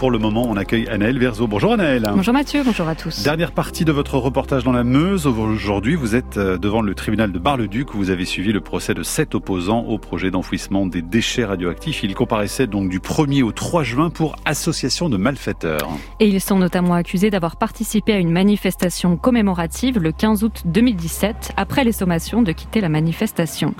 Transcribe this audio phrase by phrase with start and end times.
[0.00, 1.46] pour le moment, on accueille Anaël Verzo.
[1.46, 2.10] Bonjour Anaël.
[2.14, 3.22] Bonjour Mathieu, bonjour à tous.
[3.22, 5.26] Dernière partie de votre reportage dans la Meuse.
[5.26, 8.94] Aujourd'hui, vous êtes euh, devant le tribunal de Bar-le-Duc où vous avez suivi le procès
[8.94, 12.02] de sept opposants au projet d'enfouissement des déchets radioactifs.
[12.02, 15.90] Ils comparaissaient donc du 1er au 3 juin pour association de malfaiteurs.
[16.18, 21.52] Et ils sont notamment accusés d'avoir participé à une manifestation commémorative le 15 août 2017
[21.58, 23.74] après les sommations de quitter la manifestation.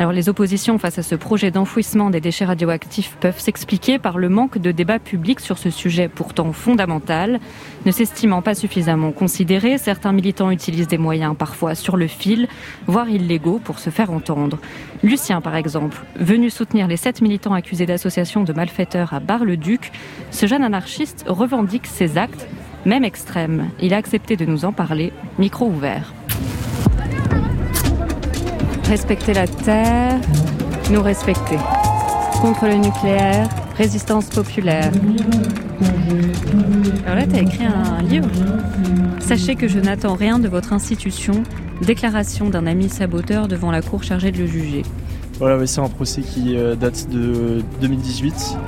[0.00, 4.28] Alors les oppositions face à ce projet d'enfouissement des déchets radioactifs peuvent s'expliquer par le
[4.28, 7.38] manque de débat public sur ce sujet pourtant fondamental.
[7.86, 12.48] Ne s'estimant pas suffisamment considéré, certains militants utilisent des moyens parfois sur le fil,
[12.86, 14.58] voire illégaux, pour se faire entendre.
[15.02, 19.92] Lucien, par exemple, venu soutenir les sept militants accusés d'association de malfaiteurs à Bar-le-Duc,
[20.30, 22.48] ce jeune anarchiste revendique ses actes,
[22.86, 23.68] même extrêmes.
[23.80, 26.14] Il a accepté de nous en parler, micro ouvert.
[28.84, 30.18] Respecter la terre,
[30.90, 31.58] nous respecter.
[32.40, 33.48] Contre le nucléaire,
[33.80, 34.92] résistance populaire.
[37.06, 38.28] Alors là, tu as écrit un livre.
[39.20, 41.42] Sachez que je n'attends rien de votre institution.
[41.80, 44.82] Déclaration d'un ami saboteur devant la cour chargée de le juger.
[45.38, 48.58] Voilà, c'est un procès qui euh, date de 2018.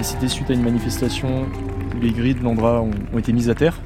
[0.00, 1.46] Et c'était suite à une manifestation
[1.96, 3.80] où les grilles de l'Andra ont, été mises à terre.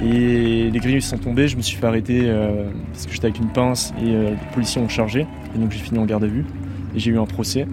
[0.00, 3.38] Et les grilles sont tombées, je me suis fait arrêter euh, parce que j'étais avec
[3.38, 5.28] une pince et euh, les policiers ont chargé.
[5.54, 6.44] Et donc j'ai fini en garde à vue
[6.96, 7.68] et j'ai eu un procès.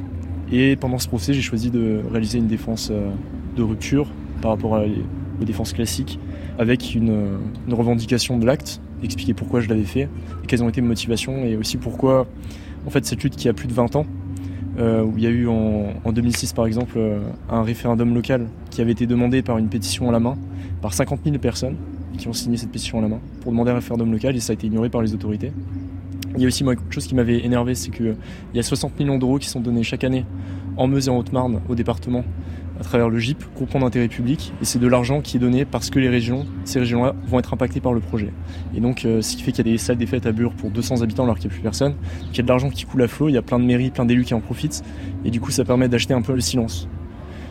[0.51, 3.11] Et pendant ce procès, j'ai choisi de réaliser une défense euh,
[3.55, 4.07] de rupture
[4.41, 4.81] par rapport
[5.39, 6.19] aux défenses classiques
[6.57, 10.09] avec une, une revendication de l'acte, expliquer pourquoi je l'avais fait,
[10.47, 12.27] quelles ont été mes motivations et aussi pourquoi
[12.85, 14.05] en fait cette lutte qui a plus de 20 ans
[14.79, 18.47] euh, où il y a eu en, en 2006 par exemple euh, un référendum local
[18.69, 20.37] qui avait été demandé par une pétition à la main
[20.81, 21.75] par 50 000 personnes
[22.17, 24.51] qui ont signé cette pétition à la main pour demander un référendum local et ça
[24.51, 25.51] a été ignoré par les autorités.
[26.39, 28.15] Il y a aussi quelque chose qui m'avait énervé, c'est qu'il
[28.53, 30.25] y a 60 millions d'euros qui sont donnés chaque année
[30.77, 32.23] en Meuse et en Haute-Marne au département
[32.79, 35.89] à travers le GIP, groupement d'intérêt public, et c'est de l'argent qui est donné parce
[35.89, 38.31] que les régions, ces régions-là, vont être impactées par le projet.
[38.73, 40.53] Et donc, euh, ce qui fait qu'il y a des salles des fêtes à Bure
[40.53, 41.95] pour 200 habitants alors qu'il n'y a plus personne,
[42.27, 43.91] qu'il y a de l'argent qui coule à flot, il y a plein de mairies,
[43.91, 44.81] plein d'élus qui en profitent,
[45.25, 46.87] et du coup, ça permet d'acheter un peu le silence.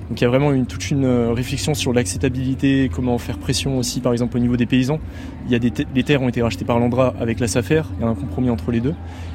[0.09, 3.77] Donc il y a vraiment une, toute une euh, réflexion sur l'acceptabilité, comment faire pression
[3.79, 5.01] aussi, par exemple au niveau des paysans.
[5.47, 8.03] Il y a des, les terres ont été rachetées par l'Andra avec la SAFER, il
[8.03, 8.95] y a un compromis entre les deux.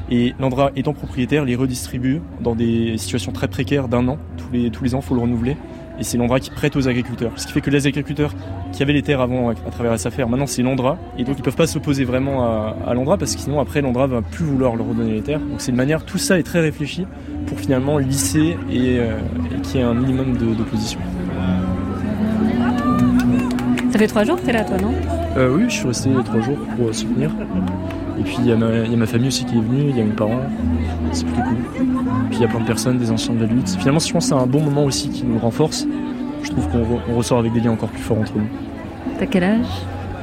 [0.10, 4.18] Et l'Andra étant propriétaire, les redistribue dans des situations très précaires d'un an.
[4.38, 5.58] Tous les, tous les ans, il faut le renouveler.
[6.00, 7.32] Et c'est l'Andra qui prête aux agriculteurs.
[7.36, 8.34] Ce qui fait que les agriculteurs
[8.72, 10.98] qui avaient les terres avant à travers la SAFER, maintenant c'est l'Andra.
[11.18, 14.08] Et donc ils peuvent pas s'opposer vraiment à, à l'Andra parce que sinon après l'Andra
[14.08, 15.40] va plus vouloir leur redonner les terres.
[15.40, 17.06] Donc c'est une manière, tout ça est très réfléchi
[17.46, 19.18] pour finalement lisser et, euh,
[19.56, 21.00] et qu'il y ait un minimum d'opposition.
[23.92, 24.92] Ça fait trois jours que tu es là, toi, non?
[25.38, 27.30] Euh, Oui, je suis resté trois jours pour soutenir.
[28.20, 29.90] Et puis il y, a ma, il y a ma famille aussi qui est venue,
[29.90, 30.42] il y a mes parents,
[31.12, 31.58] c'est plutôt cool.
[32.30, 33.70] Puis il y a plein de personnes, des anciens de la lutte.
[33.70, 35.88] Finalement, je pense que c'est un bon moment aussi qui nous renforce.
[36.44, 38.48] Je trouve qu'on re, on ressort avec des liens encore plus forts entre nous.
[39.18, 39.66] T'as quel âge?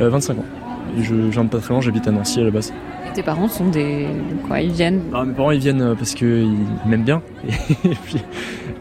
[0.00, 0.44] Euh, 25 ans.
[0.98, 2.72] Et je, je viens de pas très loin, j'habite à Nancy à la base.
[3.08, 4.06] Et tes parents sont des.
[4.46, 5.02] Quoi Ils viennent?
[5.12, 6.54] Ah, mes parents ils viennent euh, parce qu'ils
[6.86, 7.22] m'aiment bien.
[7.84, 8.22] Et puis,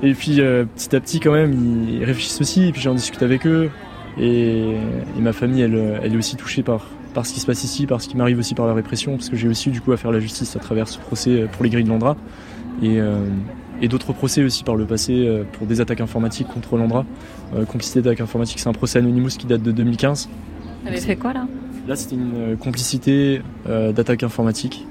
[0.02, 1.53] et puis euh, petit à petit quand même,
[1.90, 2.68] ils réfléchissent aussi.
[2.68, 3.69] Et puis j'en discute avec eux.
[4.18, 4.75] Et,
[5.18, 7.86] et, ma famille, elle, elle est aussi touchée par, par ce qui se passe ici,
[7.86, 9.97] par ce qui m'arrive aussi par la répression, parce que j'ai aussi du coup à
[9.97, 12.16] faire la justice à travers ce procès pour les grilles de Landra.
[12.81, 13.20] Et, euh,
[13.81, 17.06] et d'autres procès aussi par le passé euh, pour des attaques informatiques contre Landra.
[17.56, 20.30] Euh, complicité d'attaques informatiques, c'est un procès Anonymous qui date de 2015.
[20.86, 21.48] T'avais fait quoi là?
[21.88, 24.86] Là, c'était une complicité euh, d'attaques informatiques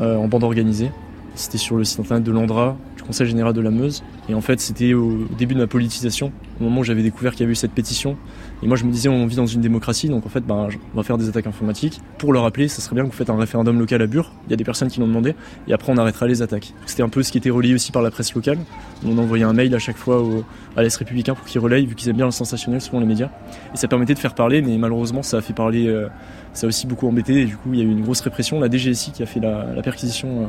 [0.00, 0.92] euh, en bande organisée.
[1.34, 4.02] C'était sur le site internet de l'Andra, du Conseil général de la Meuse.
[4.30, 6.30] Et en fait, c'était au début de ma politisation,
[6.60, 8.16] au moment où j'avais découvert qu'il y avait eu cette pétition.
[8.62, 10.96] Et moi, je me disais, on vit dans une démocratie, donc en fait, ben, on
[10.96, 12.00] va faire des attaques informatiques.
[12.16, 14.32] Pour le rappeler, ça serait bien que vous faites un référendum local à Bure.
[14.46, 15.34] Il y a des personnes qui l'ont demandé.
[15.66, 16.74] Et après, on arrêtera les attaques.
[16.86, 18.58] C'était un peu ce qui était relayé aussi par la presse locale.
[19.04, 20.44] On envoyait un mail à chaque fois au,
[20.76, 23.30] à l'Est républicain pour qu'ils relayent, vu qu'ils aiment bien le sensationnel, selon les médias.
[23.74, 25.88] Et ça permettait de faire parler, mais malheureusement, ça a fait parler.
[25.88, 26.06] Euh,
[26.52, 28.58] ça a aussi beaucoup embêté et du coup il y a eu une grosse répression.
[28.60, 30.46] La DGSI qui a fait la, perquisition, euh,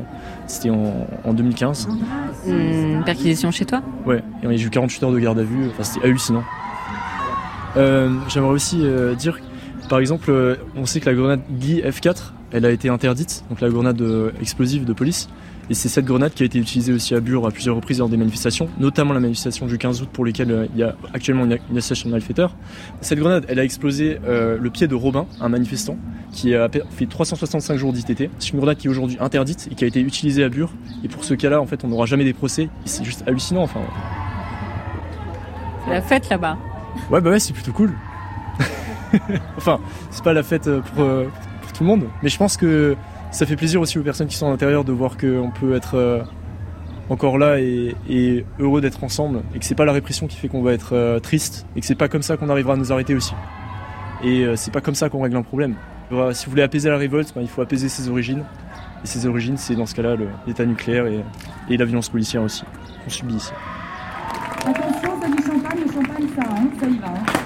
[0.48, 1.90] c'était en, en, 2015.
[2.48, 5.84] Une perquisition chez toi Ouais, et j'ai eu 48 heures de garde à vue, enfin
[5.84, 6.44] c'était hallucinant.
[7.78, 9.40] Euh, J'aimerais aussi euh, dire,
[9.90, 13.62] par exemple, euh, on sait que la grenade Gui F4, elle a été interdite, donc
[13.62, 14.04] la grenade
[14.42, 15.30] explosive de police.
[15.72, 18.10] Et c'est cette grenade qui a été utilisée aussi à Bure à plusieurs reprises lors
[18.10, 21.46] des manifestations, notamment la manifestation du 15 août pour lesquelles euh, il y a actuellement
[21.46, 22.54] une, association de malfaiteurs.
[23.00, 25.96] Cette grenade, elle a explosé euh, le pied de Robin, un manifestant,
[26.34, 28.30] qui a fait 365 jours d'ITT.
[28.38, 30.74] C'est une grenade qui est aujourd'hui interdite et qui a été utilisée à Bure.
[31.06, 32.68] Et pour ce cas-là, en fait, on n'aura jamais des procès.
[32.84, 33.64] C'est juste hallucinant.
[33.64, 33.80] Enfin,
[35.86, 36.58] c'est la fête là-bas.
[37.10, 37.94] Ouais, bah ouais, c'est plutôt cool.
[39.56, 39.80] enfin,
[40.10, 41.30] c'est pas la fête pour, euh,
[41.62, 42.98] pour tout le monde, mais je pense que
[43.32, 45.96] ça fait plaisir aussi aux personnes qui sont à l'intérieur de voir qu'on peut être
[45.96, 46.22] euh,
[47.10, 50.62] encore là et, heureux d'être ensemble et que c'est pas la répression qui fait qu'on
[50.62, 53.16] va être euh, triste et que c'est pas comme ça qu'on arrivera à nous arrêter
[53.16, 53.34] aussi.
[54.24, 55.76] Et euh, c'est pas comme ça qu'on règle un problème.
[56.34, 58.44] si vous voulez apaiser la révolte, ben, il faut apaiser ses origines.
[59.04, 62.64] Et ses origines, c'est dans ce cas-là l'état nucléaire et, la violence policière aussi,
[63.04, 63.52] qu'on subit ici.
[64.60, 67.08] Attention, champagne, le champagne ça, hein, y va.
[67.08, 67.41] Hein.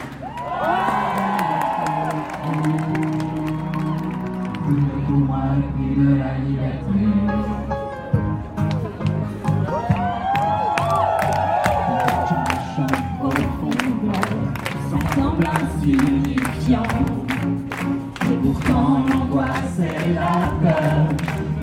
[18.28, 21.08] Et pourtant l'angoisse et la peur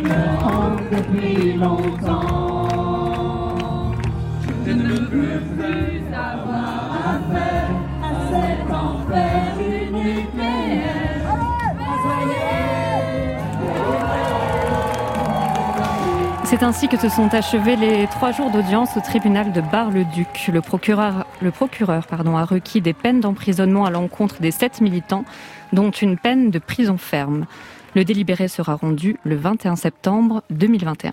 [0.03, 2.69] me hantent depuis longtemps.
[4.65, 5.92] Je ne veux plus
[16.53, 20.51] C'est ainsi que se sont achevés les trois jours d'audience au tribunal de Bar-le-Duc.
[20.53, 21.25] Le procureur,
[22.37, 25.25] a requis des peines d'emprisonnement à l'encontre des sept militants,
[25.73, 27.47] dont une peine de prison ferme.
[27.95, 31.13] Le délibéré sera rendu le 21 septembre 2021.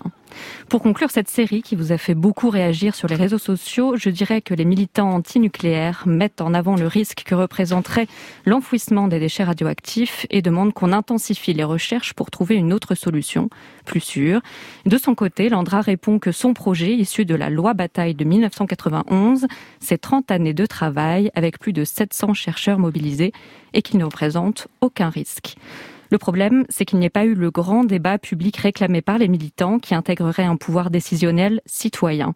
[0.68, 4.08] Pour conclure cette série qui vous a fait beaucoup réagir sur les réseaux sociaux, je
[4.08, 8.06] dirais que les militants antinucléaires mettent en avant le risque que représenterait
[8.46, 13.50] l'enfouissement des déchets radioactifs et demandent qu'on intensifie les recherches pour trouver une autre solution,
[13.84, 14.40] plus sûre.
[14.86, 19.46] De son côté, Landra répond que son projet, issu de la loi Bataille de 1991,
[19.80, 23.32] c'est 30 années de travail avec plus de 700 chercheurs mobilisés
[23.72, 24.49] et qu'il ne représente
[24.80, 25.56] aucun risque.
[26.10, 29.28] Le problème, c'est qu'il n'y ait pas eu le grand débat public réclamé par les
[29.28, 32.34] militants qui intégrerait un pouvoir décisionnel citoyen.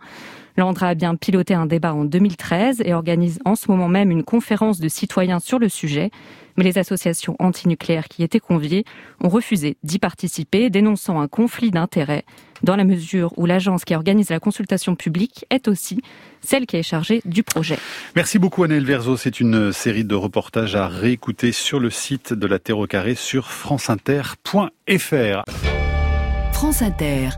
[0.56, 4.22] Landra a bien piloté un débat en 2013 et organise en ce moment même une
[4.22, 6.12] conférence de citoyens sur le sujet
[6.56, 8.84] mais les associations antinucléaires qui étaient conviées
[9.22, 12.24] ont refusé d'y participer, dénonçant un conflit d'intérêts,
[12.64, 16.00] dans la mesure où l'agence qui organise la consultation publique est aussi
[16.40, 17.78] celle qui est chargée du projet.
[18.16, 19.16] Merci beaucoup Annelle Verzo.
[19.16, 23.14] C'est une série de reportages à réécouter sur le site de la Terre au carré
[23.14, 25.44] sur franceinter.fr.
[26.52, 27.30] France Inter.